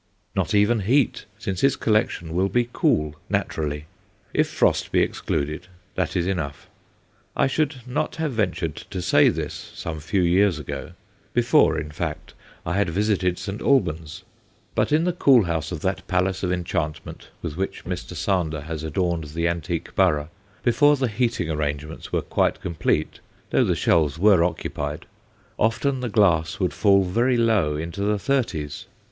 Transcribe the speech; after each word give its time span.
Not 0.35 0.55
even 0.55 0.79
heat, 0.79 1.25
since 1.37 1.61
his 1.61 1.75
collection 1.75 2.33
will 2.33 2.49
be 2.49 2.69
"cool" 2.73 3.17
naturally; 3.29 3.85
if 4.33 4.49
frost 4.49 4.91
be 4.91 4.99
excluded, 5.01 5.67
that 5.93 6.15
is 6.15 6.25
enough. 6.25 6.67
I 7.35 7.45
should 7.45 7.81
not 7.85 8.15
have 8.15 8.31
ventured 8.33 8.75
to 8.75 8.99
say 8.99 9.29
this 9.29 9.53
some 9.75 9.99
few 9.99 10.23
years 10.23 10.57
ago 10.57 10.93
before, 11.35 11.77
in 11.79 11.91
fact, 11.91 12.33
I 12.65 12.73
had 12.77 12.89
visited 12.89 13.37
St. 13.37 13.61
Albans. 13.61 14.23
But 14.73 14.91
in 14.91 15.03
the 15.03 15.13
cool 15.13 15.43
house 15.43 15.71
of 15.71 15.81
that 15.81 16.07
palace 16.07 16.41
of 16.41 16.51
enchantment 16.51 17.29
with 17.43 17.55
which 17.55 17.85
Mr. 17.85 18.15
Sander 18.15 18.61
has 18.61 18.81
adorned 18.83 19.25
the 19.25 19.47
antique 19.47 19.93
borough, 19.95 20.29
before 20.63 20.95
the 20.95 21.09
heating 21.09 21.47
arrangements 21.47 22.11
were 22.11 22.23
quite 22.23 22.59
complete 22.59 23.19
though 23.51 23.63
the 23.63 23.75
shelves 23.75 24.17
were 24.17 24.43
occupied, 24.43 25.05
often 25.59 25.99
the 25.99 26.09
glass 26.09 26.59
would 26.59 26.73
fall 26.73 27.03
very 27.03 27.37
low 27.37 27.75
into 27.75 28.01
the 28.01 28.17
thirties. 28.17 28.87